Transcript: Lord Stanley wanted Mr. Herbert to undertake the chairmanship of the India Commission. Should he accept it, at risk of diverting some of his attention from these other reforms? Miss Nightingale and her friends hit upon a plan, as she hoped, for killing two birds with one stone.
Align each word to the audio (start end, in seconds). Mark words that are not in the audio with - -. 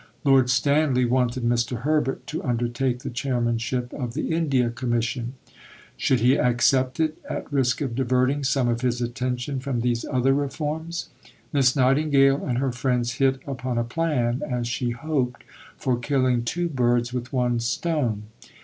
Lord 0.23 0.49
Stanley 0.49 1.05
wanted 1.05 1.43
Mr. 1.43 1.81
Herbert 1.81 2.25
to 2.25 2.43
undertake 2.43 3.03
the 3.03 3.11
chairmanship 3.11 3.93
of 3.93 4.15
the 4.15 4.31
India 4.33 4.71
Commission. 4.71 5.35
Should 5.95 6.21
he 6.21 6.39
accept 6.39 6.99
it, 6.99 7.19
at 7.29 7.53
risk 7.53 7.81
of 7.81 7.93
diverting 7.93 8.43
some 8.43 8.67
of 8.67 8.81
his 8.81 8.99
attention 8.99 9.59
from 9.59 9.81
these 9.81 10.03
other 10.09 10.33
reforms? 10.33 11.09
Miss 11.53 11.75
Nightingale 11.75 12.43
and 12.43 12.57
her 12.57 12.71
friends 12.71 13.11
hit 13.21 13.41
upon 13.45 13.77
a 13.77 13.83
plan, 13.83 14.41
as 14.41 14.67
she 14.67 14.89
hoped, 14.89 15.43
for 15.77 15.99
killing 15.99 16.43
two 16.43 16.67
birds 16.67 17.13
with 17.13 17.31
one 17.31 17.59
stone. 17.59 18.23